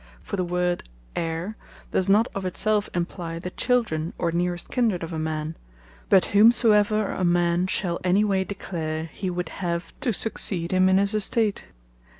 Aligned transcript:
For 0.23 0.35
the 0.35 0.43
word 0.43 0.89
Heire 1.15 1.53
does 1.91 2.09
not 2.09 2.27
of 2.33 2.43
it 2.43 2.57
selfe 2.57 2.89
imply 2.95 3.37
the 3.37 3.51
Children, 3.51 4.13
or 4.17 4.31
nearest 4.31 4.71
Kindred 4.71 5.03
of 5.03 5.13
a 5.13 5.19
man; 5.19 5.55
but 6.09 6.25
whomsoever 6.33 7.11
a 7.11 7.23
man 7.23 7.67
shall 7.67 7.99
any 8.03 8.23
way 8.23 8.43
declare, 8.43 9.11
he 9.13 9.29
would 9.29 9.49
have 9.49 9.93
to 9.99 10.11
succeed 10.11 10.71
him 10.71 10.89
in 10.89 10.97
his 10.97 11.13
Estate. 11.13 11.65